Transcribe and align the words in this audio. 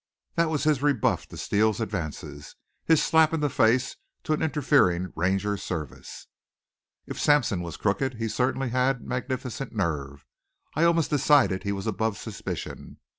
That 0.33 0.49
was 0.49 0.63
his 0.63 0.81
rebuff 0.81 1.27
to 1.27 1.37
Steele's 1.37 1.79
advances, 1.79 2.55
his 2.83 3.03
slap 3.03 3.33
in 3.35 3.39
the 3.39 3.51
face 3.51 3.97
to 4.23 4.33
an 4.33 4.41
interfering 4.41 5.13
Ranger 5.15 5.57
Service. 5.57 6.25
If 7.05 7.19
Sampson 7.19 7.61
was 7.61 7.77
crooked 7.77 8.15
he 8.15 8.27
certainly 8.27 8.69
had 8.69 9.03
magnificent 9.03 9.73
nerve. 9.75 10.25
I 10.73 10.85
almost 10.85 11.11
decided 11.11 11.61
he 11.61 11.71
was 11.71 11.85
above 11.85 12.17
suspicion. 12.17 12.97